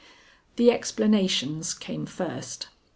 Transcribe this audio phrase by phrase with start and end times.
[0.55, 2.69] The explanations came first.